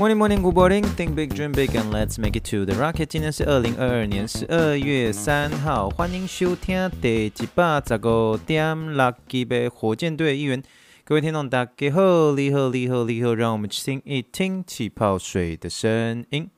[0.00, 0.82] Morning, morning, good morning.
[0.96, 3.04] Think big, dream big, and let's make it to the rocket.
[3.04, 10.62] 今天是二零二二年十二月三号，欢迎收听第一百十五点六级的火箭队一员。
[11.04, 16.48] 各位听众，大家好，你好，你好，你好，让我们听一听气泡水的声音。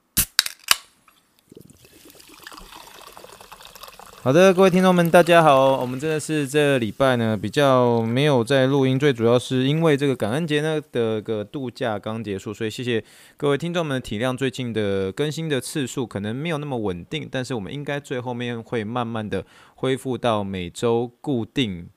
[4.24, 5.80] 好的，各位听众们，大家好。
[5.80, 13.02] 我们真的是这礼拜呢比较没有在录音，最主要是因为这个感恩节呢的个度假刚结束，所以谢谢
[13.36, 14.36] 各位听众们的体谅。
[14.36, 21.88] 最近的更新的次数可能没有那么稳定，但是我们应该最后面会慢慢的恢复到每周固定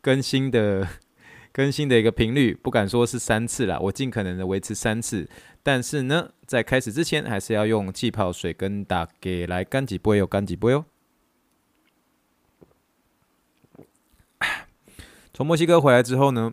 [0.00, 0.84] 更新的
[1.54, 5.30] 更新的一个频率，不敢说是三次啦，我尽可能的维持三次。
[5.62, 10.84] 但是呢，在开始之前，还是要用气泡水跟打给来干几杯哟，干几杯哟。
[15.38, 16.52] 从墨西哥回来之后呢，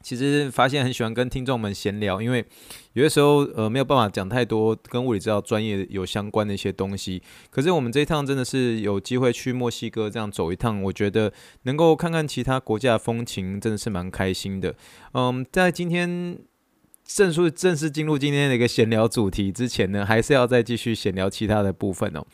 [0.00, 2.44] 其实发现很喜欢跟听众们闲聊，因为
[2.92, 7.20] 有的时候呃没有办法讲太多跟物理治疗专业有相关的一些东西。
[7.50, 14.76] 可是我们这一趟真的是有机会去墨西哥这样走一趟，我觉得能够看看其他国家的风情，真的是蛮开心的。
[15.14, 16.38] 嗯，在今天
[17.04, 22.24] 正式正式进入今天的一个闲聊主题之前呢，还是要再继续闲聊其他的部分哦。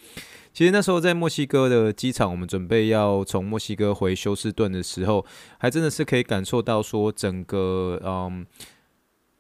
[0.53, 5.25] 其实那时候在墨西哥的机场，我们准备要从墨西哥回休斯顿的时候，
[5.59, 8.47] 还真的是可以感受到说整个嗯。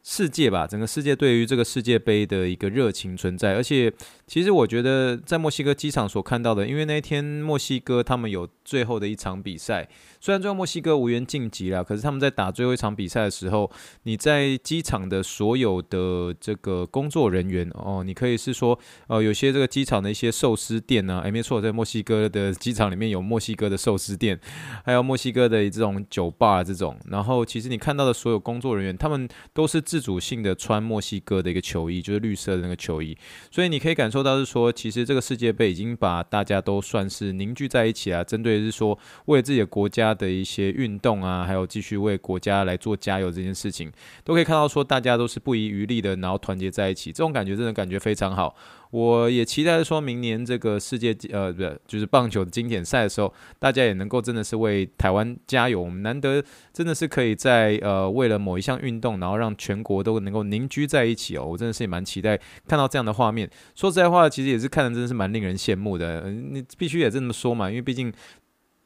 [0.03, 3.93] 世界吧，整个世界对于这个世界杯的一个热情存在，而且
[4.31, 9.89] 其实我觉得在墨西哥机场所看到的，因为那一天墨西哥他们有最后的一场比赛，
[10.21, 13.69] 虽然最后墨西哥无缘晋级了，可是他们在打最后一场比赛的时候，
[14.05, 18.79] 你在机场的所有的这个工作人员哦，你可以是说，
[19.09, 24.39] 呃，有些这个机场的一些寿司店呢，哎，没错，在墨西哥的机场里面有墨西哥的寿司店，
[24.85, 29.81] 还有墨西哥的这种酒吧这种，然后其实你看到的所有工作人员，他们都是。
[29.81, 33.17] 自主性的穿墨西哥的一个球衣，就是绿色的那个球衣，
[33.51, 38.23] 所以你可以感受说到是说，其实这个世界杯已经把大家都算是凝聚在一起啊。
[38.23, 43.91] 针对是说，为自己的国家的一些运动啊，还有继续为国家来做加油这件事情，
[44.23, 48.55] 都可以看到说，大家都是不遗余力的，然后团结在一起，这种感觉真的感觉非常好。
[48.91, 55.81] 我也期待说，明年这个世界呃不就是棒球的经典赛的时候，大家也能够真的是为台湾加油。
[55.81, 56.43] 我们难得
[56.73, 61.45] 真的是可以在呃为了某一项运动，然后让全国都能够凝聚在一起哦。
[61.45, 62.37] 我真的是也蛮期待
[62.67, 63.49] 看到这样的画面。
[63.77, 66.29] 说实在话，其实也是看的真的是蛮令人羡慕的。
[66.31, 68.13] 你必须也这么说嘛，因为毕竟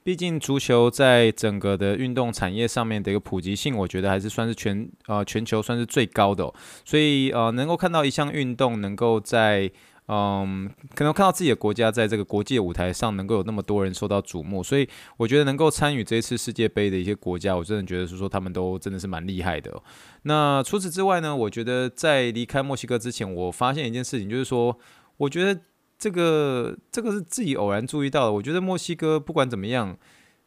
[0.03, 6.53] 毕竟足球在整个的运动产业上面的一个普及性，我觉得还是算是全呃全球算是最高的。
[6.85, 9.71] 所以呃能够看到一项运动能够在
[10.07, 19.83] 嗯，可能看到自己的国家在这个国际舞台上能够有那么多人受到瞩目，所以我觉得能够参与这一次世界杯的一些国家，我真的觉得是说他们都真的是蛮厉害的。
[20.25, 24.79] 那除此之外呢，我觉得在离开墨西哥之前，我发现一件事情，就是说，
[25.17, 25.59] 我觉得
[25.99, 28.33] 这个这个是自己偶然注意到的。
[28.33, 29.97] 我觉得墨西哥不管怎么样。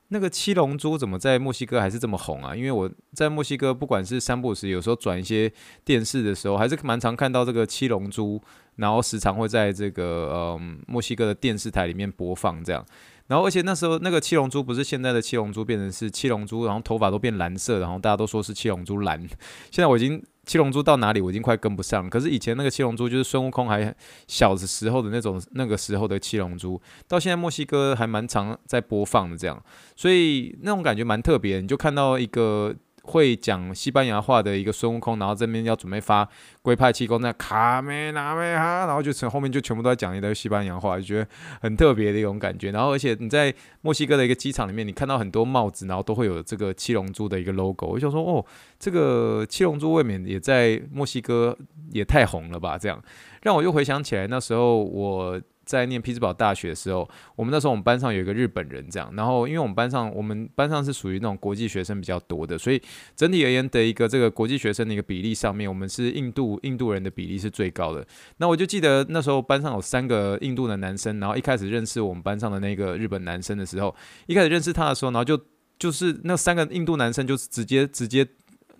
[0.09, 2.55] 那个七龙珠怎么在墨西哥还是这么红啊？
[2.55, 5.51] 因为我在墨西哥，不管是三不时，有时候转一些
[5.83, 8.41] 电视的时候，还是蛮常看到这个七龙珠，
[8.77, 12.83] 然后时常会在这个嗯墨西哥的电视台里面播放这样。
[13.27, 19.19] 然后而且那时候那个七龙珠不是现在的七龙珠变成是七龙珠，然后头发都变蓝色，然后大家都说是七龙珠蓝。
[19.69, 20.23] 现在我已经。
[20.47, 22.09] 七龙珠到哪里，我已经快跟不上。
[22.09, 23.93] 可是以前那个七龙珠就是孙悟空还
[24.29, 29.61] 小的时候的那种，那个时候的七龙珠，到现在墨西哥还蛮常在播放的这样，
[29.97, 31.59] 所以那种感觉蛮特别。
[31.59, 32.73] 你就看到一个。
[33.07, 36.27] 会讲西班牙话的一个孙悟空，然后这边要准备发
[36.61, 41.27] 龟派气功，那卡梅拉梅哈，然后就从后面就全部都在讲一堆西班牙话，就觉得
[41.61, 42.69] 很特别的一种感觉。
[42.71, 47.87] 然后而且你在墨西哥的一个机场里面，你看到很多帽子，然后都会有这个七龙珠的一个 logo。
[47.87, 48.45] 我想说，哦，
[48.77, 51.57] 这个七龙珠未免也在墨西哥
[51.91, 52.77] 也太红了吧？
[52.77, 53.01] 这样
[53.41, 55.41] 让我又回想起来那时候我。
[55.67, 62.81] 在念匹兹堡大学的时候，我们那时候我们班上有一个日本人，这样，然后因为我们班上我们班上是属于那种国际学生比较多的，所以
[63.15, 68.07] 整体而言的一个这个国际学生的一个比例上面，我们是印度印度人的比例是最高的。
[68.37, 73.93] 那我就记得那时候班上有三个印度的男生，然后一开始认识我们班上的那个日本男生的时候，
[74.25, 75.37] 一开始认识他的时候，然后就
[75.77, 78.25] 就是那三个印度男生就是直接直接。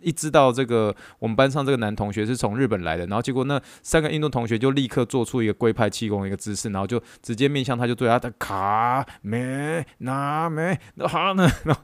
[0.01, 11.81] 一知道这个我们班上这个男同学是从日本来的，然后结果那三个印度同学就立刻做出一个龟派气功一个姿势，然后就直接面向他，就对他的卡没那没那好呢，然后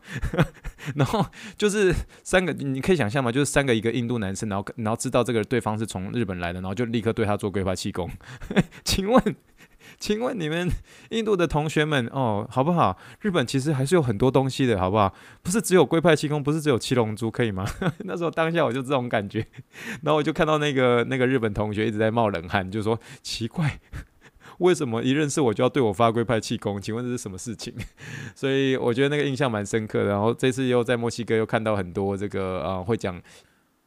[0.96, 1.26] 然后
[1.58, 1.94] 就是
[2.24, 3.32] 三个，你可以想象吗？
[3.32, 8.10] 就是三个一个印度男生，然后然后知道这个对方是从日本来的，然后就立刻对他做龟派气功，
[8.84, 9.36] 请问？
[10.04, 10.70] 请问你们
[11.12, 12.98] 印度的同学们哦，好不好？
[13.22, 15.14] 日本其实还是有很多东西的，好不好？
[15.42, 17.66] 不是只有龟派气功，不是只有七龙珠，可以吗？
[18.04, 19.48] 那时候当下我就这种感觉，
[20.02, 23.80] 然后我就看到那个那个日本同学一直在冒冷汗，就说奇怪，
[24.58, 26.82] 为什么一认识我就要对我发龟派气功？
[26.82, 27.74] 请问这是什么事情？
[28.36, 30.10] 所以我觉得那个印象蛮深刻的。
[30.10, 33.22] 然后这次又在墨西哥又看到很多这个、呃、会讲。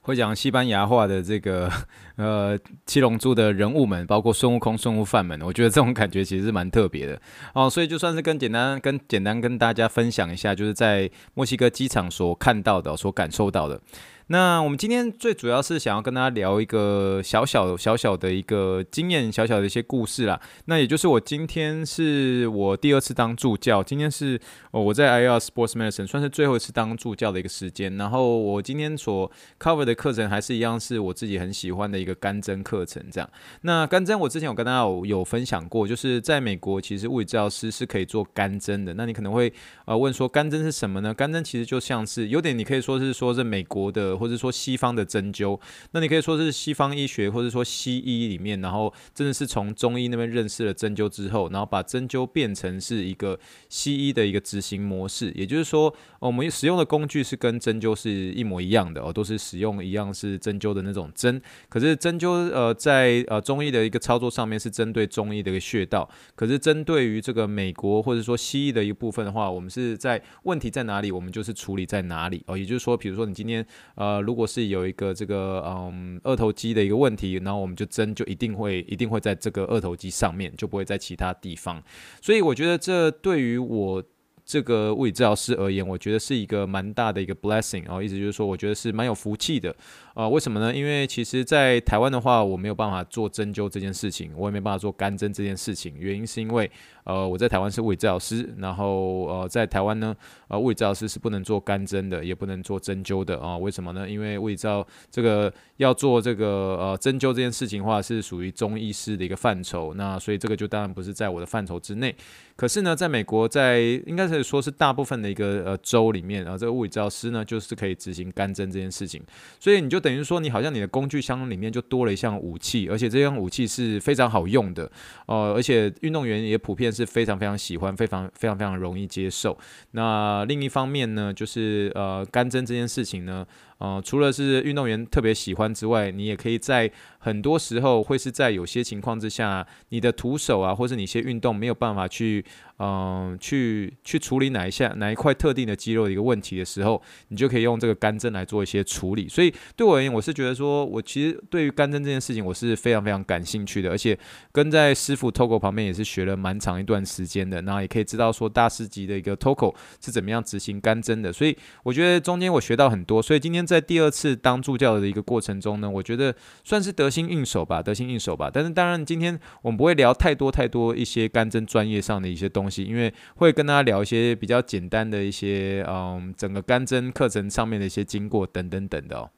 [0.06, 1.68] 会讲西班牙话的这个
[2.14, 2.56] 呃
[2.86, 7.20] 七龙珠的人物们，包括孙悟空、孙悟饭们，我觉得这种感觉其实是蛮特别的
[7.52, 7.68] 哦。
[7.68, 13.80] 所以就算是跟简单跟简单跟大家分享一下，就是在墨西哥机场所看到的、所感受到的。
[14.28, 20.40] 那我们今天最主要是想要跟大家聊一个小小小小的一个经验，小小的一些故事啦。
[20.64, 24.36] 那也就是我今天是我第二次当助教，今天是
[24.72, 27.96] 哦我在 IAR Sports Medicine 算是最后一次当助教的一个时间。
[27.96, 29.30] 然后我今天所
[29.60, 33.00] cover 的课程还是一样，是我自己很喜欢的一个干针课程。
[33.12, 33.30] 这样，
[33.60, 38.92] 那干针我之前有跟大家有有分享过，就是在美国其实物理治疗师是可以做干针的。
[38.94, 39.52] 那你可能会
[39.84, 41.14] 呃问说干针是什么呢？
[41.14, 44.15] 干针其实就像是有点你可以说是说是美国的。
[44.16, 45.58] 或者说西方的针灸，
[45.92, 55.30] 那你可以说是西方医学，或者说西医里面，然后真的是从中医那边认识了针灸之后，然后把针灸变成是一个西医的一个执行模式。
[55.34, 61.40] 也就是说，我们使用的工具是跟针灸是一模一样的哦，都是使用一样是针灸的那种针。
[61.68, 72.56] 可是针灸呃在呃中医的一个操作上面是针对中医的一个穴道，可是针对于这个美国或者说西医的一部分的话，我们是在问题在哪里，我们就是处理在哪里哦。
[72.56, 73.64] 也就是说，比如说你今天
[73.94, 74.05] 呃。
[74.06, 81.82] 呃，如果是有一个这个嗯二头肌的一个问题，然后我们就针就一定会一定会在这个二头肌上面，就不会在其他地方。
[82.22, 84.02] 所以我觉得这对于我
[84.44, 89.74] 这个物理治疗师而言，我觉得是一个蛮大的一个 blessing 哦，意思就是说，我觉得是蛮有福气的。
[90.14, 90.72] 呃，为什么呢？
[90.72, 95.94] 因为其实，在台湾的话，我没有办法做针灸这件事情，我也没办法做干针这件事情。
[95.98, 96.70] 原因是因为，
[97.06, 100.14] 呃，我在台湾是物理治疗师，然后呃，在台湾呢，
[100.48, 103.56] 呃，物理治疗师是不能做干针的，也不能做针灸的啊。
[103.56, 104.08] 为什么呢？
[104.08, 106.46] 因为物理治疗这个要做这个
[106.80, 112.14] 呃针灸这件事情的话，是属于中医师的一个范畴，那所以这个就当然不是在我的范畴之内。
[112.56, 119.22] 可是呢，在美国，在应该是说是大部分的一个呃州里面啊，这个物理治疗师呢，就是可以执行干针这件事情，
[119.60, 120.00] 所以你就。
[120.06, 124.88] 等于说，你好像你的工具箱里面就多了一项武器，而且这项武器是非常好用的，
[125.26, 129.56] 呃，而且运动员也普遍是非常非常喜欢，非常非常非常容易接受。
[129.90, 133.46] 那另一方面呢，就是呃，干蒸这件事情呢。
[133.78, 142.42] 呃，除了是运动员特别喜欢之外，你也可以在很多时候会是在有些情况之下，你的徒手啊，或是你一些运动没有办法去，
[142.78, 149.28] 嗯、去去处理哪一下哪一块特定的肌肉的一个问题的时候，你就可以用这个干针来做一些处理。
[149.28, 154.18] 所以对我而言，我是觉得说，我其实对于干针这件事情，我是非常非常感兴趣的，而且
[154.52, 161.30] 跟在师傅 Toco 旁边也是学了蛮长一段时间的，那也可以知道说大师级的一个 Toco 是怎么样执行干针的。
[161.30, 163.65] 所以我觉得中间我学到很多，所以今天。
[163.66, 168.50] 在第二次当助教的一个过程中呢，我觉得算是得心应手吧，得心应手吧。
[168.52, 179.30] 但是当然，今天我们不会聊太多太多一些干针专业上的一些东西，因为会跟大家聊一些比较简单的一些，嗯，整个干针课程上面的一些经过等等等的哦。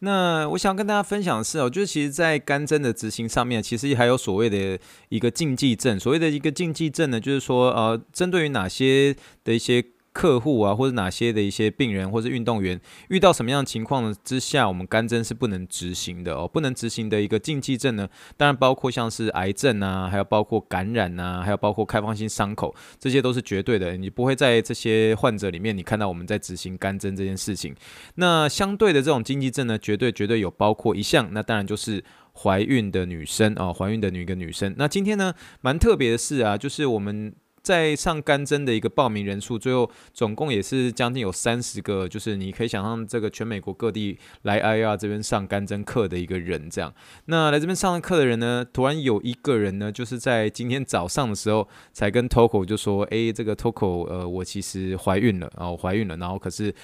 [0.00, 5.98] 那我想跟大家分享的是哦，就是其实，在干针的执行上面，其实还有所谓的一个禁忌症。
[5.98, 9.84] 所谓的一个禁忌症呢，就是说，呃，针对于哪些的一些。
[10.18, 16.48] 客户啊，或者哪些的一些病人或者运动员遇到什么样的情况之下，我们干针是不能执行的哦。
[16.48, 23.96] 不能执行的一个禁忌症呢，当然包括像是癌症啊，还有包括感染啊，还有包括开放性伤口，这些都是绝对的。
[23.96, 27.72] 你不会在这些患者里面，你看到我们在执行干针这件事情。
[28.16, 32.02] 那相对的这种禁忌症呢，绝对绝对有包括一项，那当然就是
[32.34, 34.74] 怀孕的女生啊，怀孕的女一个女生。
[34.76, 37.32] 那今天呢，蛮特别的是啊，就是我们。
[37.68, 46.90] 在上干针的一个报名人数，最后总共也是将近有三十个，就是你可以想象这个全美国各地来 IR 这边上干针课的一个人这样。
[47.26, 56.74] 那来这边上课的人呢，突然有一个人呢，就是在今天早上的时候才跟 Toko 就说：“诶，这个 Toko，呃，我其实怀孕了，然后怀孕了，然后可是，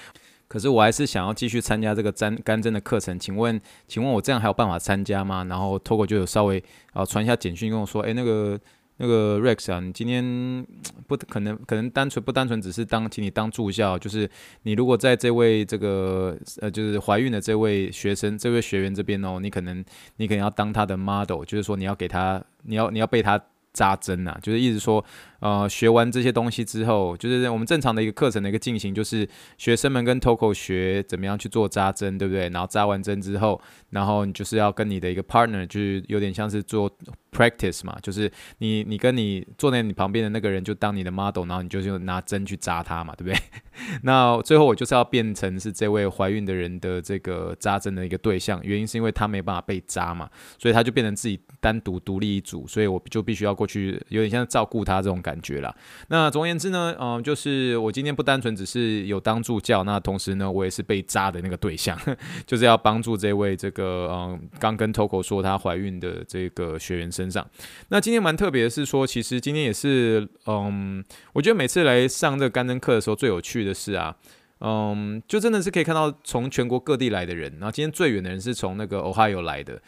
[0.47, 6.63] 可是我还是想要继续参加这个干干针的课程，请问，请问我这样还有办法参加吗？”然后 Toko 就有稍微
[6.93, 8.59] 啊传一下简讯跟我说：“诶，那个。”
[8.97, 10.65] 那个 Rex 啊，你今天
[11.07, 14.29] 不可能，可能单纯不单纯只是当请你当助教，就是
[14.63, 19.83] 你如果在这位这个呃，就是怀孕的这位学生、这位学员这边哦，你可能
[20.17, 23.41] 你可能要当他的 model，就是说你要给他，你要你要被他
[23.73, 25.03] 扎针呐，就是意思说。
[25.39, 29.27] 呃，学完这些东西之后，就是我们正常的一个课程的一个进行，就是
[29.57, 32.49] 学生们跟 Toco 学怎么样去做扎针，对不对？
[32.49, 36.89] 然后扎完针之后，然后你就是要跟你的一个 partner，就是有点像是做
[37.31, 43.39] practice 嘛，就是你你跟你坐在你旁边的那个人就当你的 model，然后你就是拿针去扎他嘛，对不对？
[44.03, 55.59] 那最后我就是要变成是这位怀孕的人的这个扎针的一个对象，原因是因为他没办法被扎嘛，所以他就变成自己单独独立一组，所以我就必须要过去，有点像照顾他这种感觉。
[55.61, 55.75] 啦。
[56.09, 61.97] 那总而言之呢，嗯，就是我今天不单纯只是有当助教，那同时呢，我也是被扎的那个对象，
[62.45, 67.43] 就是要帮助这位这个嗯，刚跟 Toco 说她怀孕的这个学员身上。
[67.89, 71.03] 那今天蛮特别的是说，其实今天也是嗯，
[71.33, 74.15] 我觉得每次来上这个干针课的时候，最有趣的是啊，
[74.59, 77.51] 嗯，就真的是可以看到从全国各地来的人。
[77.59, 79.81] 然后今天最远的人是从那个 Ohio 来的。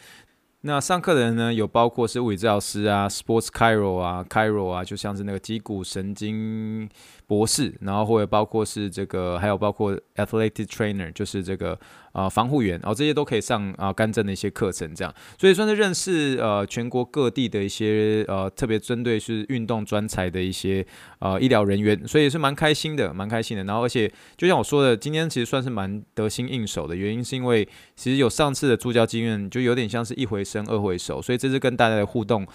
[0.62, 6.88] 那上课的人呢，有包括是物理治疗师啊，Sports Chiro 啊，Chiro 啊，就像是那个脊骨神经
[7.28, 11.78] 博士，然后或者包括是这个，还有包括 Athletic Trainer，就是这个、
[12.12, 20.84] 呃、防护员，然后这些都可以上啊干政的一些课程，这样，所以算是认识呃全国各地的一些呃特别针对是运动专才的一些
[21.18, 23.62] 呃医疗人员，所以也是蛮开心的，蛮开心的。
[23.64, 32.46] 然后而且就像我说的，今天其实算是蛮得心应手的，原因是因为其实有上次的助教经验，就有点像是一回生二回熟，所以这次跟大家的互动。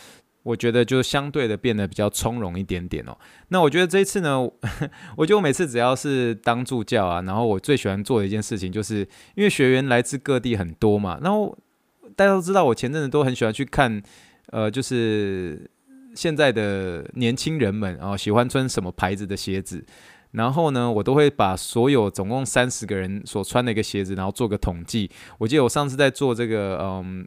[0.43, 3.17] 我觉得就相对的变得比较从容一点点哦。
[3.47, 4.41] 那我觉得这一次呢，
[5.15, 11.17] 我觉得我每次只要是当助教啊，然后我最喜欢做的一件事情，就是因为学员来自各地很多嘛。
[11.21, 11.57] 然后
[12.15, 14.03] 大家都知道，我前阵子都很喜欢去看，
[14.47, 15.69] 呃，就是
[16.13, 19.85] 现在的年轻人们啊，喜欢穿什么牌子的鞋子。
[20.31, 25.09] 然后呢，我都会把所有总共三十个人所穿的一个鞋子，然后做个统计。
[25.38, 27.25] 我记得我上次在做这个，嗯。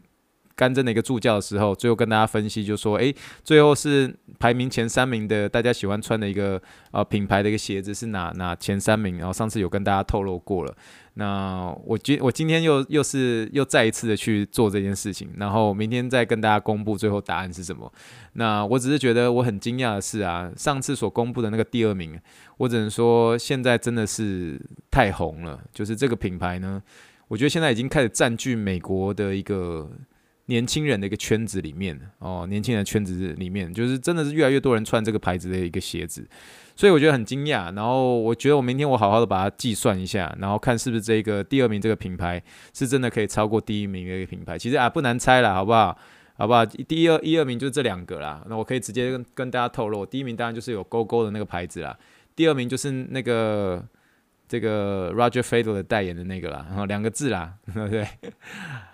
[0.57, 6.59] 干针的一个助教的时候，最后跟大家分析，就说，诶，最后是排名前三名的，大家喜欢穿的一个
[6.91, 9.19] 呃品牌的一个鞋子是哪哪前三名？
[9.19, 10.75] 然后上次有跟大家透露过了。
[11.13, 17.91] 那我今我今天又又是又再一次的去做这件事情，然后明天再跟大家公布最后答案是什么。
[18.33, 22.19] 那我只是觉得我很惊讶的是啊，上次所公布的那个第二名，
[22.57, 24.59] 我只能说现在真的是
[24.89, 26.81] 太红了，就是这个品牌呢，
[27.27, 29.87] 我觉得现在已经开始占据美国的一个。
[30.47, 36.27] 年轻人的一个圈子里面哦，年轻人圈子里面，就是真的是越来越多人穿这个牌子的一个鞋子，
[36.75, 37.75] 所以我觉得很惊讶。
[37.75, 42.41] 然后我觉得我明天我好好的把它计算一下，然后看是不是这个第二名这个品牌
[42.73, 44.57] 是真的可以超过第一名的一个品牌。
[44.57, 45.97] 其实啊，不难猜了，好不好？
[46.37, 46.65] 好不好？
[46.65, 48.43] 第一二一二名就是这两个啦。
[48.47, 51.97] 那我可以直接跟跟大家透露，第一名当然就是有勾勾的那个牌子啦，
[52.35, 53.85] 第二名就是那个。
[54.47, 58.07] 这个 Roger Federer 代言的那个啦，然 后两个字啦，对 不对？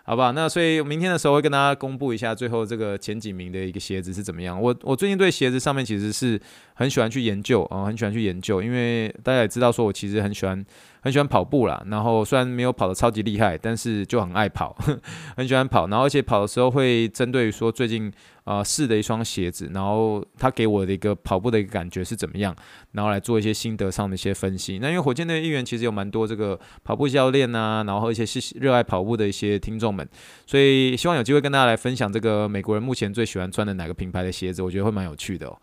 [0.06, 0.34] 好不好？
[0.34, 4.62] 那所以明天的时候会跟大家公布一下最后这个前几名的一个鞋子是怎么样。
[4.62, 6.38] 我我最近对鞋子上面其实是
[6.74, 10.66] 很喜欢去研究啊，很喜欢去研究，因为大家也知道说我其实很喜欢。
[11.04, 14.74] 很喜欢跑步啦，然后虽然没有跑得超级厉害，但是就很爱跑，
[15.36, 18.10] 很喜欢跑，然后而且跑的时候会针对于说最近、
[18.46, 22.56] 呃、试的一双鞋子，然后他给我的一个跑步的一个感觉是怎么样，
[22.92, 24.80] 然后来做一些心得上的一些分析。
[24.80, 30.08] 那因为火箭队的一员其实有蛮多这个跑步教练啊，然后一些是热爱跑步的一些听众们，
[30.46, 35.58] 所以希望有机会跟大家来分享这个美国人目前最喜欢穿的哪个品牌的鞋子，我觉得会蛮有趣的哦。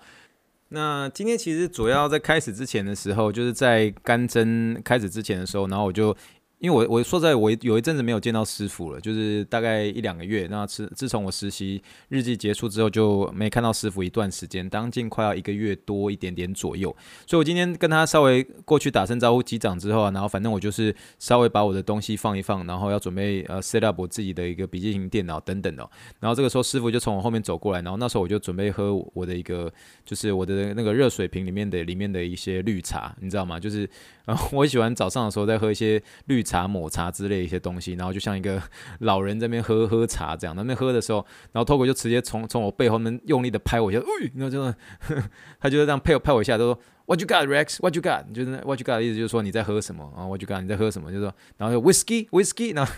[0.71, 6.17] 那今天其实主要在开始之前的时候，就是在干针开始之前的时候，然后我就。
[6.61, 10.47] 因为我我说在我有一阵子没有见到师傅了，就是大概一两个月。
[10.51, 16.95] 那自自从我实习日记结束之后，就没看到师傅一段时间，将近快要一个月多一点点左右。
[17.27, 25.89] 所以我今天跟他稍微过去打声招呼击掌之后啊，然后反正我就是稍微把我的东西放一放，然后要准备呃 set up 我自己的一个笔记型电脑等等的。
[26.21, 29.73] 然后这个时候师傅就从我后面走过来，然后那时候我就准备喝我的一个
[30.05, 33.59] 就是我的那个热水瓶里面的里面的一些绿茶，你知道吗？
[33.59, 33.89] 就是。
[34.27, 38.61] 然后我喜欢早上的时候再喝一些绿茶、抹茶之类一些东西，然后就像一个
[39.01, 40.57] 老人在那边喝喝茶这样。
[40.57, 44.75] 那边喝的时候，然后 Toco 就直接从从我背后面用力的拍我一下，哎，然后就
[45.61, 47.79] 他就是这样拍我拍我一下，都说 What you got, Rex?
[47.81, 48.33] What you got?
[48.33, 50.61] 就是 What you got 的意思就是说你在喝什么啊？What you got?
[50.61, 51.13] 你在喝什么？
[51.13, 52.93] 就是说，然后就 Whisky, Whisky，然后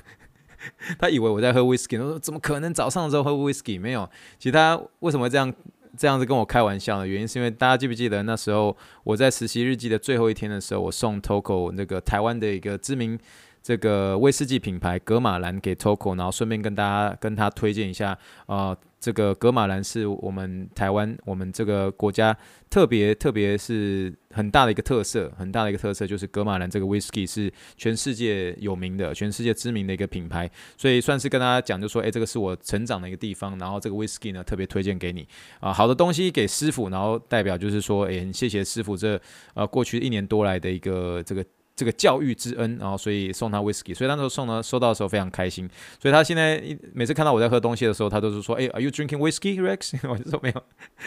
[0.98, 3.78] 他以为我在喝 Whisky，他说怎么可能早上的时候喝 Whisky？
[3.80, 5.52] 没有，其他为什么这样？
[5.96, 13.18] 这样子跟我开玩笑的原因，是因为大家记不记得那时候我在实习日记的最后一天的时候，我送 Toco 那个台湾的一个知名
[13.62, 18.18] 这个威士忌品牌格玛兰给 Toco，然后顺便跟大家跟他推荐一下。
[18.46, 22.36] 呃这个格玛兰是我们台湾，我们这个国家
[22.70, 35.26] 特别特别是很大的一个特色，很大的一个特色就是格玛兰这个 whisky 是全世界有名的，全世界知名的一个品牌，所以算是跟大家讲，就说，哎，这个是我成长的一个地方，然后这个 whisky 呢特别推荐给你
[35.58, 39.20] 啊，好的东西给师傅，然后代表就是说，哎，很谢谢师傅这
[39.54, 41.44] 呃过去一年多来的一个这个。
[41.74, 45.68] 这个教育之恩，然后所以送他 whisky，所以那时候送呢，收到的时候非常开心。
[46.00, 46.62] 所以他现在
[46.92, 50.62] 每次看到我在喝东西的时候，他都是说：“哎，Are you drinking whisky, Rex？” 我就说没有，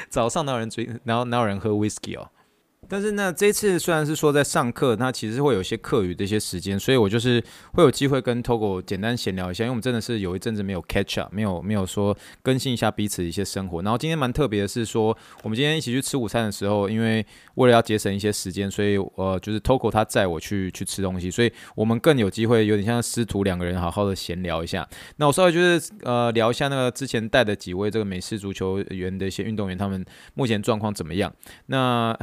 [0.09, 2.29] 早上哪有人追，然后哪有人喝 whisky 哦。
[2.87, 13.81] 但是呢，这次虽然是说在上课，那其实会有一些课余的一些时间，所以我就是会有机会跟 Togo 简单闲聊一下，因为我们真的是有一阵子没有 catch up，没有没有说更新一下彼此一些生活。
[13.81, 17.25] 然后今天蛮特别的是说，我们今天一起去吃午餐的时候，因为
[17.55, 24.87] 为了要节省一些时间，所以呃，就是 Togo 他载我去去吃东西，所以我们更有机会有点像师徒两个人好好的闲聊一下。
[25.17, 31.33] 那我稍微就是呃聊一下那个之前带的几位这个美式足球员的一些运动员，他们目前状况怎么样？
[31.65, 32.17] 那。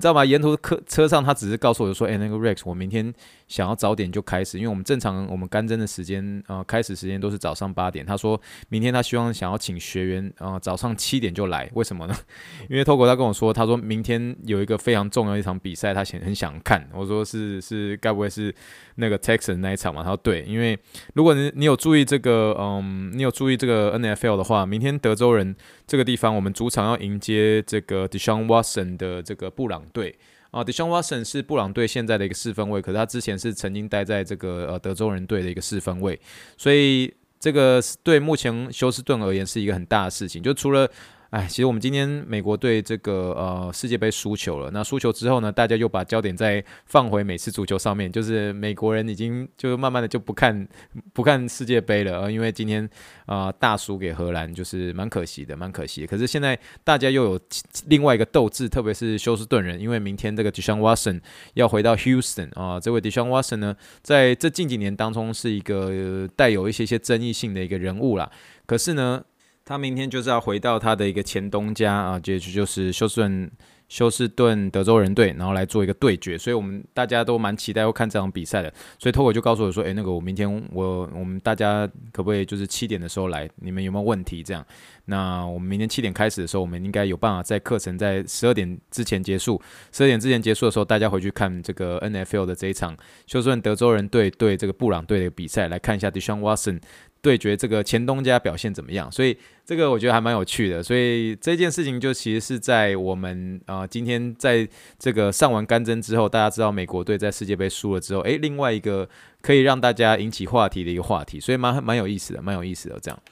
[0.00, 0.24] 你知道吗？
[0.24, 3.12] 沿途客车上，他只是告诉我说：“哎、那个 Rex，我明天
[3.48, 8.06] 想要早点就开始，因为我们正常我们干蒸的时间，呃，开始时间都是早上八点。
[8.06, 8.40] 他说
[8.70, 11.68] 明天他希望想要请学员，呃，早上七点就来。
[11.74, 12.16] 为什么呢？
[12.70, 16.88] 因为透过他跟我说，他说明天有一个非常重要的一场比赛，他想很想看。
[16.94, 18.54] 我说是是，该不会是
[18.94, 20.02] 那个 Texas 那一场嘛？
[20.02, 20.78] 他说对，因为
[21.12, 25.54] 如果你你有注意这个，嗯，你有注意这个 NFL 的话，明天德州人
[25.86, 29.79] 这个地方，我们主场要迎接这个 Deshaun Watson 的这个布朗。
[29.92, 30.14] 对
[30.50, 36.18] 啊 d e s h a n Watson 是布朗队现在的一个四分位，可是他之前是曾经待在这个呃德州人队的一个四分位，
[36.56, 40.90] 所以这个对目前休斯顿而言是一个很大的事情，就除了。
[41.30, 44.68] 哎，其实我们今天美国队这个呃世界杯输球了。
[44.72, 50.66] 那输球之后呢，大家又把焦点再放回美式足球上面，就是美国人已经就慢慢的就不看
[51.12, 52.84] 不看世界杯了，呃，因为今天
[53.26, 56.04] 啊、呃、大输给荷兰，就是蛮可惜的，蛮可惜。
[56.04, 57.40] 可是现在大家又有
[57.86, 61.20] 另外一个斗志，特别是休斯顿人，因为明天这个 Deshaun Watson
[61.54, 68.28] 要回到 Houston 啊、呃，这位 Deshaun Watson 呢，在这近几年当中是一个、带有一些些争议性的一个人物啦。
[68.66, 69.22] 可是呢。
[69.70, 73.48] 他明天就是要回到他的一个前东家啊，结局就是休斯顿
[73.88, 78.74] 休斯顿德州人队，然后来做一个对决，所以我们大家都蛮期待要看这场比赛的。
[78.98, 83.48] 所以 Togo 就告诉我说：“诶，那个我明天我我们大家可不可以就是七点的时候来？
[83.56, 84.42] 你们有没有问题？
[84.42, 84.66] 这样，
[85.04, 89.62] 那我们明天七点开始的时候，我们应该有办法在课程在十二点之前结束。
[89.92, 92.96] 十二点之前结束的时候，大家回去看这个 NFL 的这一场
[93.28, 96.80] 休斯顿德州人队对这个布朗队的比赛，来看一下 Deshaun Watson。”
[97.22, 99.10] 对决这个前东家表现怎么样？
[99.12, 100.82] 所以这个我觉得还蛮有趣的。
[100.82, 104.66] 所以这件事情就其实是在我们啊、今天在
[104.98, 109.08] 这个上完干蒸之后，大家知道美国队在世界杯输了之后，诶，另外一个
[109.42, 113.22] 可以让大家引起话题的一个话题，所以蛮蛮有意思的，蛮有意思的这样。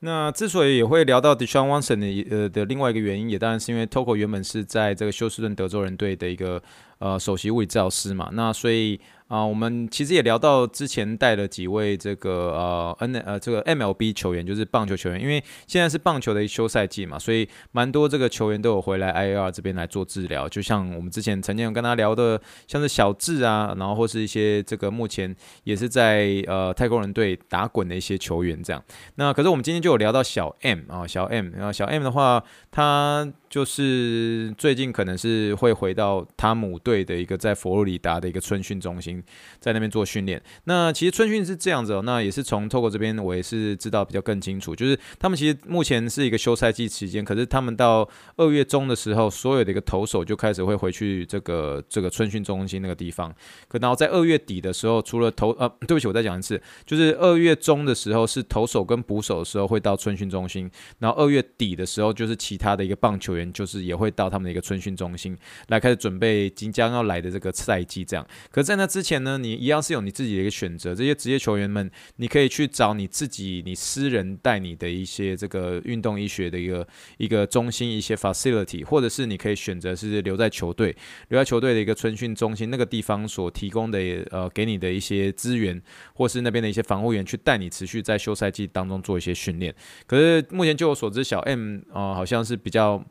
[0.00, 6.62] 那之所以也会聊到 Deshaun Watson 的呃的另外一个原因，也当然是因为 Togo 原本是在这个休斯顿德州人队的一个
[6.98, 9.00] 呃首席物理治疗师嘛，那所以。
[9.26, 20.48] 啊、我们其实也聊到之前带了几位这个呃 N 呃这个 MLB 球员，就是棒球球员，因为现在是棒球的休赛季嘛，所以蛮多这个球员都有回来 IAR 这边来做治疗。
[20.48, 25.34] 就像我们之前曾经有跟他聊的，像是小智啊，然后或是一些这个目前
[25.64, 28.84] 也是在呃太空人队打滚的一些球员这样。
[29.16, 39.22] 那可是我们今天就有聊到小 M 啊，小 M 然后小 M 的话，他就是最近可能是会回到汤姆队的一个在佛罗里达的一个春训中心。
[39.60, 40.42] 在那边做训练。
[40.64, 53.32] 那其实春训是这样子哦，那也是从透过这边我也是知道比较更清楚，就是他们其实目前是一个休赛季期间，可是他们到二月中的时候，所有的一个投手就开始会回去这个这个春训中心那个地方。
[53.68, 65.36] 可然后在二月底的时候，除了投呃，对不起，我再讲一次，就是二月中的时候是投手跟捕手的时候会到春训中心，然后二月底的时候就是其他的一个棒球员就是也会到他们的一个春训中心
[65.68, 68.26] 来开始准备即将要来的这个赛季这样。
[68.50, 70.94] 可是在那之前呢，你一样是有你自己的一个选择。
[70.94, 76.86] 这些职业球员们，你可以去找你自己，你私人带你的一些这个运动医学的一个
[77.18, 80.94] 一个中心，一些 facility，或者是你可以选择是留在球队，
[81.28, 83.98] 留在球队的一个春训中心那个地方所提供的
[84.30, 85.80] 呃给你的一些资源，
[86.14, 89.74] 或是那边的一些防护员去带你持续在休赛季当中做一些训练。
[90.06, 93.04] 可是目前就我所知，小 M 啊、呃、好像是比较。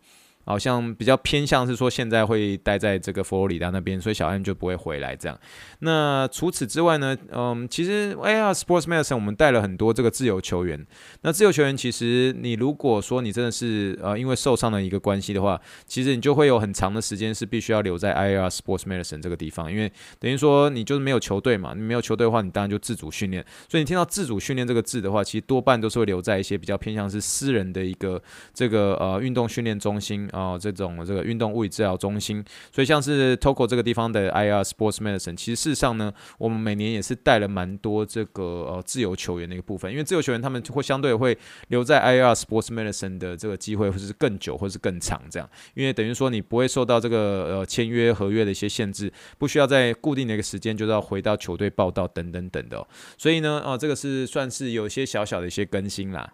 [0.45, 5.39] 好像比较偏向是说现在会待在这个佛罗里达那边，所以小 M 就不会回来这样。
[5.79, 10.85] 那除此之外呢，嗯，其实 AR Sports Medicine 我们带了很多这个自由球员。
[11.21, 23.43] 那自由球员其实你如果说你真的是呃因为受伤的一个关系的话，其实你就会有很长的时间是必须要留在 AR Sports Medicine 这个地方，因为等于说你就是没有球队嘛，你没有球队的话，你当然就自主训练。
[23.69, 28.21] 所以你听到自主训练这个字的话，其实多半都是会留在一些比较偏向是私人的一个
[28.53, 32.43] 这个呃运动训练中心啊、呃，这种这个运动物理治疗中心。
[32.71, 52.87] 所以像是 Toko 这个地方的 IR Sports Medicine，其实事实上呢，我们每年也是带了蛮多这个呃自由球员的一个部分，因为自由球员他们会相对会留在 IR Sports Medicine 的这个机会，或者是更久，或是更长这样，因为等于说你不会受到这个呃签约合约的一些限制，不需要在固定的一个时间就要回到球队报到等等等的哦。
[53.17, 56.33] 所以呢，哦，这个是算是有些小小的一些更新啦。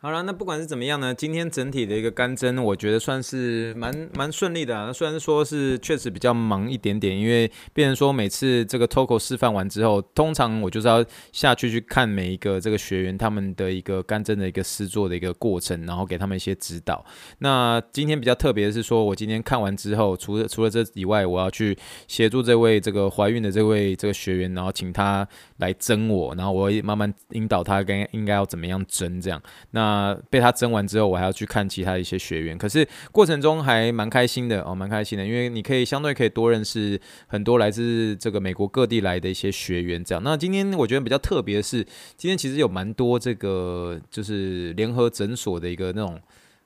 [0.00, 4.92] 好了，那不管是怎么样呢，今天整体的一个干针，我觉得算是蛮蛮顺利的啊。
[4.92, 17.04] 虽然说是确实比较忙一点点，因为变成说每次这个 Toco 示范完之后，通常我就是要下去去看每一个这个学员他们的一个干针的一个试做的一个过程，然后给他们一些指导。
[17.38, 29.42] 那今天比较特别的是说，我今天看完之后，除了除了这以外，我要去协助这位这个怀孕的这位这个学员，然后请他来针我，然后我会慢慢引导他该应该要怎么样针这样。
[29.72, 40.04] 那那被他针完之后，我还要去看其他一些学员，可是过程中还蛮开心的哦，蛮开心的，因为你可以相对可以多认识很多来自这个美国各地来的一些学员。
[40.04, 41.82] 这样，那今天我觉得比较特别的是，
[42.18, 46.20] 今天其实有蛮多这个就是联合诊所的一个那种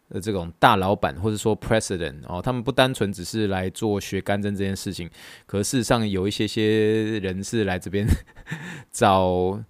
[0.08, 5.08] 呃这种大老板或者说 president 哦，他们不单纯只是来做学干针这件事情，
[5.46, 8.04] 可事实上有一些些人是来这边
[8.90, 9.62] 找。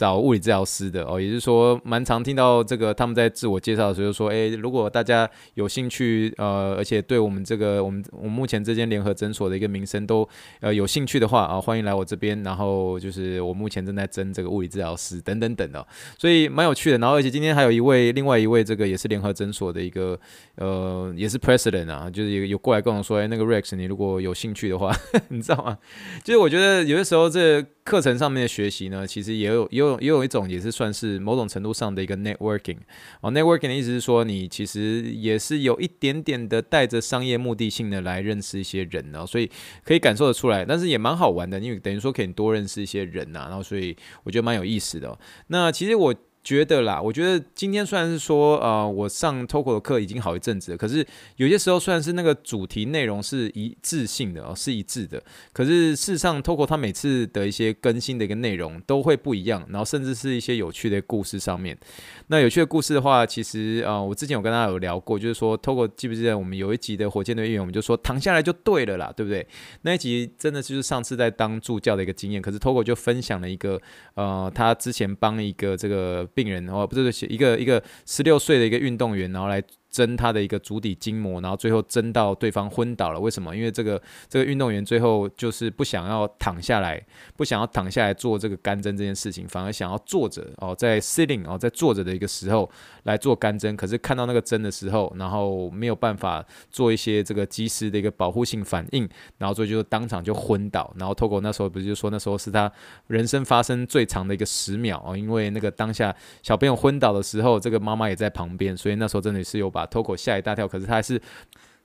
[0.00, 10.26] 找物理治疗师的哦，也就是说，蛮常听到这个他们在自我介绍的时候就说，诶，如果大家有兴趣，呃，而且对我们这个我们我们目前这间联合诊所的一个名声都
[10.60, 12.30] 呃有兴趣的话啊，欢迎来我这边。
[12.42, 15.86] 然后就是我目前正在征这个物理治疗师等等等的，
[16.16, 16.96] 所以蛮有趣的。
[16.96, 20.18] 然后而且今天还有一位另外一位这个也是联合诊所的一个
[20.54, 24.96] 呃也是 president 啊，就是有有过来跟我说，诶，那个 Rex，你如果有兴趣的话，
[25.28, 25.76] 你知道吗？
[26.24, 29.90] 就是我觉得有的时候这课程上面的学习呢，其实也有也有。
[30.00, 32.78] 也有一种也是算是某种程度上的一个 networking
[33.20, 39.50] 哦，networking 的意思是说，你其实也是有一点点的带着商业目的性的来认识一些人哦，所以
[39.84, 45.18] 可以感受得出来，但是也蛮好玩的，因为等于说可以多认识一些人呐，然后所以我觉得蛮有意思的。
[45.48, 46.14] 那其实我。
[46.50, 61.78] 觉得啦，我觉得今天虽然是说，呃，我上 Toco 的课已经好一阵子了，可是有些时候虽然是那个主题内容是一致性的哦，是一致的，可是事实上 Toco 它每次的一些更新的一个内容都会不一样，然后甚至是一些有趣的故事上面。
[62.26, 69.46] 那有趣的故事的话，其实、呃，我之前有跟大家有聊过，就是说 Toco 记不记得我们有一集的火箭队员，我们就说躺下来就对了啦，对不对？
[69.82, 73.80] 那一集真的就是上次在当助教的一个经验，可是 Toco 就分享了一个，
[74.14, 76.28] 呃，他之前帮一个这个。
[76.42, 79.62] 病人哦，不是一个一个十六岁的一个运动员，然后来。
[79.90, 83.18] 针他的一个足底筋膜，然后最后针到对方昏倒了。
[83.18, 83.54] 为什么？
[83.54, 87.04] 因为这个这个运动员最后就是不想要躺下来，
[87.36, 92.70] 不想要躺下来做这个干针这件事情，反而想要坐着哦，在 sitting 哦，在坐着的一个时候
[93.02, 93.76] 来做干针。
[93.76, 100.94] 可是看到那个针的时候，然后没有办法做一些这个及时的一个保护性反应，然后所以就当场就昏倒。
[100.96, 102.70] 然后 Toco 那时候不是就说那时候是他
[103.08, 109.79] 人生发生最长的一个十秒哦，因为那个当下小朋友昏倒的时候，这个妈妈也在旁边，所以那时候真的是有把。
[109.80, 111.20] 把 Toco 吓一大跳，可是他还是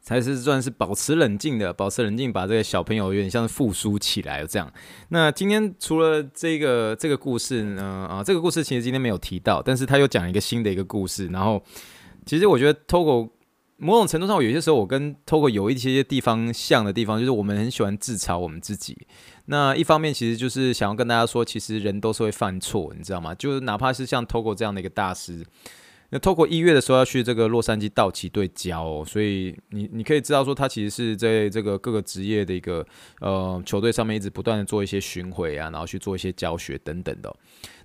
[0.08, 4.72] 还是算是保持冷静的，保持冷静，把这个小朋友有点像是复苏起来这样。
[5.10, 11.28] 那今天除了这个这个故事呢，啊，这个故事其实今天没有提到，但是他又讲一个新的一个故事。
[11.28, 11.64] 然后，
[12.26, 13.30] 其实我觉得 Toco
[13.78, 18.96] 某种程度上，有些时候我跟 Toco 有一些些地方像的地方，就是我们很喜欢自嘲我们自己。
[19.48, 23.34] 那一方面，其实就是想要跟大家说，其实人都是会犯错，你知道吗？
[23.36, 25.44] 就是哪怕是像 Togo 这样的一个大师。
[26.12, 32.86] 那 Toco 一月的时候要去这个洛杉矶道奇队教哦，所以你你可以知道说他其实是在这个各个职业的一个
[33.22, 37.36] 呃球队上面一直不断的做一些巡回啊，然后去做一些教学等等的。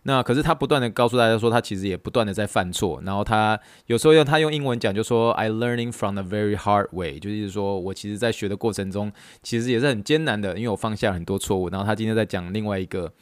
[0.02, 9.10] 那可是他不断的告诉大家说，他其实也不断的在犯错，然后他有时候用他用英文讲就说 I learning from the very hard way，就是说我其实在学的过程中
[9.42, 11.68] 其实也是很艰难的，因为我犯下很多错误。
[11.70, 13.12] 然后他今天在讲另外一个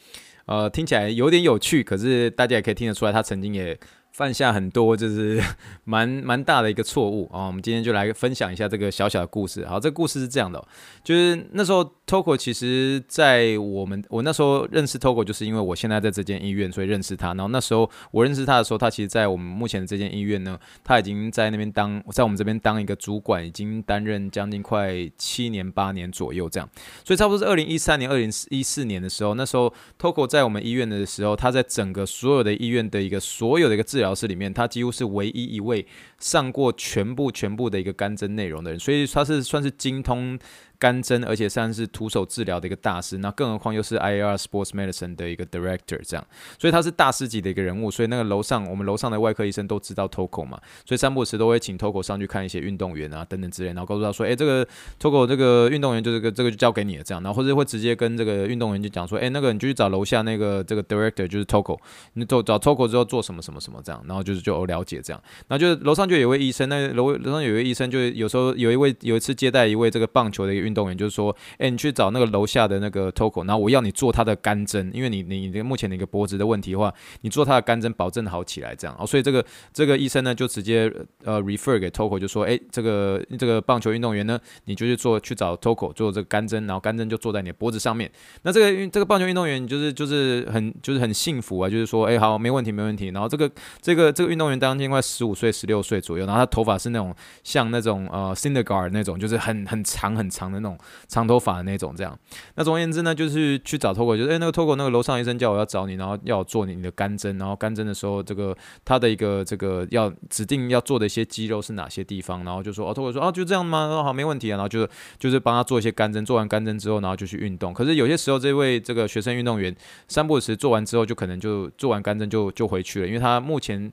[0.47, 3.79] 呃听起来有点有趣，可是大家也可以听得出来，他曾经也。
[4.19, 5.41] 犯下很多就是
[5.87, 7.47] 蛮蛮大的一个错误啊！
[7.47, 9.65] 我们今天就来分享一下这个小小的故事。
[9.65, 10.61] 好，这个故事是这样的，
[11.05, 17.29] 就是那时候 Toko 其实，在我们我那时候认识 Toko，就是因为我现在在这间医院，所以认识他。
[17.35, 26.67] 然后那时候我认识他的时候，他其实，在我们目前的这间医院呢，他已经在那边当，在我们这边当一个主管，已经担任将近快七年八年左右这样。
[27.05, 35.87] 所以差不多是二零一三年、二零一四年的时候，那时候 Toko 在我们医院的时候，他在整个所有的医院的一个所有的一个治疗室里面，他几乎是唯一一位
[36.19, 40.39] 上过全部全部的一个干针内容的人，所以他是算是精通。
[40.81, 46.25] 干针，而且算是徒手治疗的一个大师，那更何况又是 IAR Sports Medicine 的一个 Director，这样，
[46.57, 47.91] 所以他是大师级的一个人物。
[47.91, 54.65] 所以那个楼上，我们楼上的外科医生都知道 Toko 嘛，所以三不时都会请 Toko 上去看一些运动员啊等等之类，然后告诉他说，诶、欸，这个
[55.01, 61.77] Toko 这个运动员就这个这个就交给你了，这样，然后或者会直接跟这个运动员就讲说，诶、欸，那个你就去找楼下那个这个 Director，就是 Toko，
[62.13, 71.29] 你找找 Toko 之后做什么什么什么这样，然后就是就了解这样，然后就是楼上就有位医生，那楼楼上有位医生，就有时候有一位有一次接待一位这个棒球的一个运动员，就是说。
[71.59, 76.93] 哎、你去找那个楼下的那个 Toko，然后我要你做他的干针，因为你你你目前的一个脖子的问题的话，
[77.23, 78.97] 你做他的干针，保证好起来这样。
[78.99, 80.93] 哦，所以这个这个医生呢，就直接
[81.25, 88.11] 呃 refer 给 Toko，就说，哎、这个这个棒球运动员呢，你就去做去找 Toko 做这个干针，然后干针就做在你的脖子上面。
[88.43, 93.09] 那这个这个棒球运动员就是就是很就是很幸福啊，就是说，哎、好，没问题没问题。
[93.09, 102.19] 然后这个这个这个运动员当天快十五岁十六岁左右，然后他头发是那种像那种呃 Syndergaard 那种，就是很很长很长的那种长头发的那种这样，
[102.55, 113.87] 那总而言之呢，就是去找 Toko，就是诶、那个 Toko 那个楼上医生叫我要找你，然后要我做你的干针，然后干针的时候，这个他的一个这个要指定要做的一些肌肉是哪些地方，然后就说哦，Toko 说哦，就这样吗？
[113.91, 117.73] 哦，好，没问题啊，然后就就是帮他做一些干针，做完干针之后，然后就去运动。
[117.73, 119.75] 可是有些时候，这位这个学生运动员
[120.09, 123.91] 三不五时做完之后，就可能就做完干针就就回去了，因为他目前。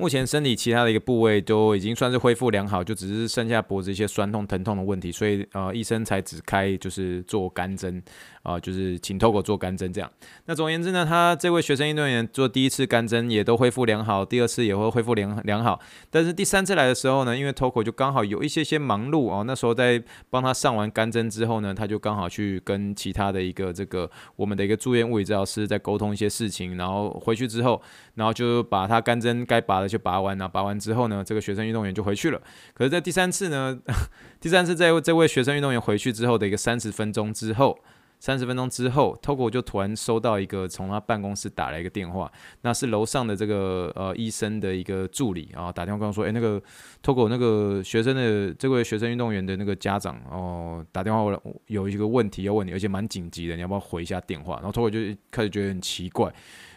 [0.00, 8.02] 目前身体其他的一个部位都已经算是恢复良好，就只是剩下脖子一些酸痛、疼痛的问题，所以呃医生才只开就是做肝针。
[8.42, 10.10] 啊，就是请 Toko 做干针这样。
[10.46, 15.78] 那总而言之呢，他这位学生运动员做第一次干针也都恢复良好，第二次也会恢复良良好。
[16.08, 27.80] 但是第三次来的时候呢，因为 Toko 就刚好有一些些忙碌哦，那时候在帮他上完干针之后呢，他就刚好去跟其他的一个这个我们的一个住院物理治疗师在沟通一些事情，然后回去之后，
[28.14, 32.40] 然后就把他干针该拔的就拔完了，拔完之后呢，这个学生运动员就回去了。
[32.72, 33.78] 可是，在第三次呢，
[34.40, 37.78] 第三次在这位学生运动员回去之后的一个三十分钟之后。
[38.20, 42.30] 三十分钟之后，Toko 就突然收到一个从他办公室打来一个电话，
[42.60, 46.62] 那是楼上的这个呃医生的一个助理啊，打电话跟我说，诶、欸，那个
[47.02, 54.60] Toko 那个学生的这位学生运动员的那个家长哦、打电话过来有一个问题要问你，而且蛮紧急的，你要不要回一下电话？
[54.62, 56.30] 然后 Toko 就开始觉得很奇怪，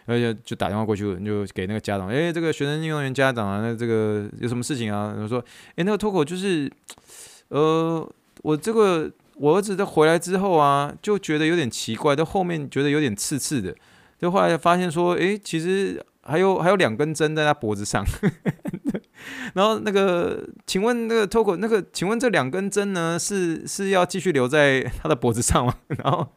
[0.06, 5.12] 而且就打电话过去就给那个家长，诶、欸，这个学生运动员家长啊，那这个有什么事情啊？
[5.12, 5.45] 然后说，诶、
[5.77, 6.71] 欸，那个 Toko 就是，
[7.49, 8.10] 呃，
[8.43, 9.12] 我这个。
[9.36, 13.76] 我儿子在回来之后啊，就觉得有点奇怪，到后面觉得有点刺刺的，
[14.19, 18.06] 就后来发现说，诶，其实还有还有两根针在他脖子上，
[19.56, 25.76] 然后那个，请问那个 Toko 那个，请问这两根针呢，是是要继续留在他的脖子上吗？
[26.04, 26.28] 然后，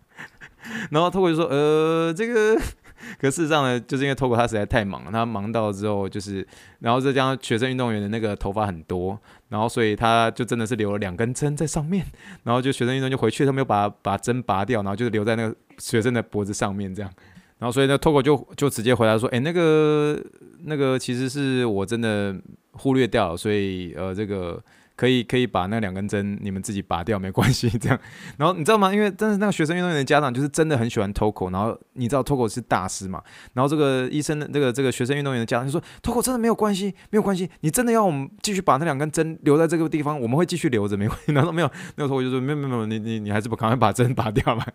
[0.90, 2.60] 然后 Toko 就说，呃，这个。
[3.20, 6.46] 可事实上呢，就是因为 Toko 他实在太忙了，他忙到之后就是，
[6.80, 12.04] 然后再加上学生运动员的那个头发很多，然后所以他就真的是留了两根针在上面，
[12.44, 17.10] 然后就学生运动就回去，他没有把把针拔掉，然后就是留在那个学生的脖子上面这样，
[17.58, 20.20] 然后所以呢，Toko 就就直接回答说，哎，那个
[20.64, 22.34] 那个其实是我真的
[22.72, 24.62] 忽略掉了，所以呃这个。
[24.96, 28.00] 可以可以把那两根针你们自己拔掉没关系， 这样。
[28.38, 28.92] 然后你知道吗？
[28.92, 33.22] 因为但是那个学生运动员的家长就是真的很喜欢 Toko，然后你知道 Toko 是大师嘛？
[33.52, 41.32] 然后这个医生的这个这个学生运动员的家长就说 Toko 真的没有关系，没有关系，你真的要我们继续把那两根针留在这个地方，我们会继续留着没关系。
[41.34, 44.66] 然后没有，那个 Toko 就说没有没有没有，你你你还是赶快把针拔掉吧。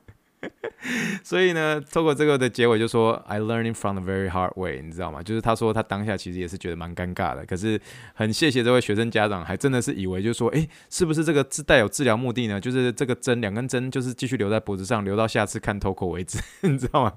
[1.24, 5.22] 所以呢，透过这个的结尾就说，I learning from the very hard way，你知道吗？
[5.22, 7.80] 就是他说他当下其实也是觉得蛮尴尬的，可是
[8.14, 12.60] 很谢谢这位学生家长，还真的是以为就是说，诶，是不是这个是带有治疗目的呢？
[12.60, 17.14] 就是这个针两根针就是继续留在脖子上，留到下次看 Toko 为止， 你知道吗？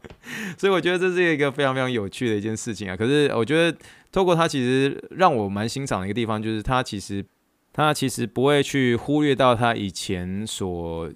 [0.58, 2.96] 所以我觉得这是一个非常非常有趣的一件事情啊。
[2.96, 3.76] 可是我觉得
[4.12, 7.24] 透过他其实让我蛮欣赏的一个地方，就是他其实
[7.72, 11.10] 他其实不会去忽略到他以前所。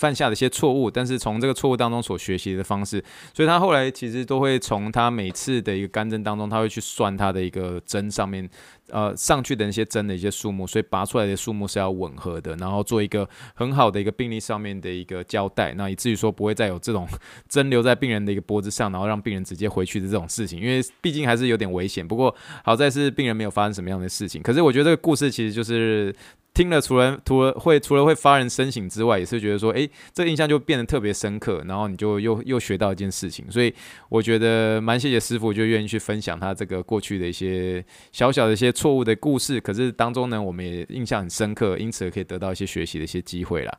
[0.00, 8.48] 犯下的一些错误，但是从这个错误当中所学习的方式，所以他后来其实都会从他每次的一个干针当中，他会去算他的一个针上面，
[8.88, 17.06] 呃，上去的那些针的一些数目，所以拔出来的数目是要吻合的，然后做一个很好的一个病例上面的一个交代，那以至于说不会再有这种
[17.46, 22.08] 针留在病人的一个脖子上，然后让病人直接回去的这种事情，因为毕竟还是有点危险。
[22.08, 22.34] 不过
[22.64, 24.40] 好在是病人没有发生什么样的事情。
[24.42, 26.14] 可是我觉得这个故事其实就是。
[26.60, 33.74] 听了除了除了会除了会发人深省之外，也是觉得说，诶，这印象就变得特别深刻，然后你就又又学到一件事情，所以
[34.10, 43.78] 我觉得蛮谢谢师傅，就愿意去分享他这个过去的一些小小的一些错误的故事，可是当中呢，我们也印象很深刻，因此可以得到一些学习的一些机会了。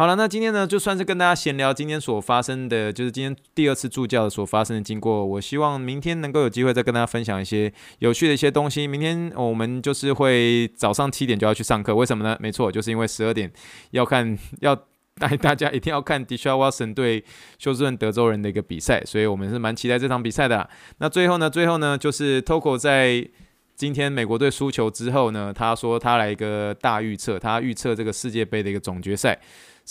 [0.00, 5.26] 好了，那今天呢，就算是跟大家闲聊今天所发生的，就是今天第二次助教所发生的经过。
[5.26, 8.86] 我希望明天能够有机会再跟大家分享一些有趣的一些东西。
[8.88, 12.34] 明天我们就是会早上七点就要去上课，为什么呢？
[12.40, 13.52] 没错，就是因为十二点
[13.90, 14.74] 要看，要
[15.16, 17.22] 带大家一定要看 Deshawasen 对
[17.58, 20.66] 休斯顿德州人的一个比赛，所以我们是蛮期待这场比赛的。
[20.96, 23.28] 那最后呢，最后呢，就是 Toko 在
[23.76, 29.38] 今天美国队输球之后呢，他说他来一个大预测，他预测这个世界杯的一个总决赛。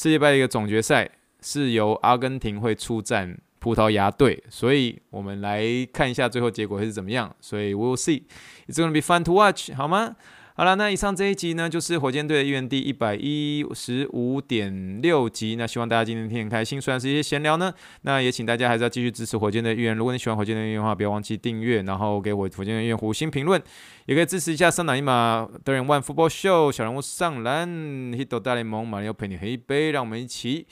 [0.01, 1.09] 世界杯的一个总决赛
[1.41, 7.35] 是由阿根廷会出战葡萄牙队，所以我们来看一下最后结果会是怎么样。
[7.41, 8.23] 所以 we'll see,
[8.69, 10.15] it's gonna be fun to watch，好吗？
[10.59, 15.55] 好了，那以上这一集呢，就是火箭队的预言第一百一十五点六集。
[15.55, 19.95] 那希望大家今天听很开心，虽然是一些闲聊呢，那也请大家还是要继续支持火箭队的预言。
[19.95, 23.61] 如果你喜欢火箭队的预言的话，不要忘记订阅，然后给我火箭队预言五星评论，
[24.05, 30.67] 也可以支持一下上篮一码德人 One Football Show 小人物上篮 hit 大联盟马里奥陪你喝一杯，让我们一起。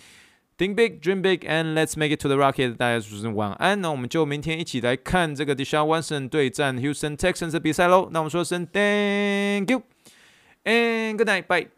[0.59, 2.77] Think big, dream big, and let's make it to the Rocket。
[2.77, 8.09] 大家说声晚安，那我们就明天一起来看这个 Deshaun Watson 对战 Houston Texans 的比赛喽。
[8.13, 9.83] 那我们说声 Thank you
[10.65, 11.76] and good night, bye。